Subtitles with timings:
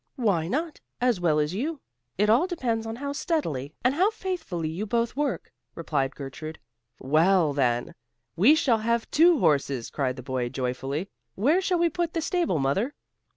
[0.15, 1.79] "Why not, as well as you.
[2.17, 6.57] It all depends on how steadily and how faithfully you both work," replied Gertrude.
[6.99, 7.93] "Well, then,
[8.35, 11.07] we shall have two horses," cried the boy, joyfully.
[11.35, 12.95] "Where shall we put the stable, mother?"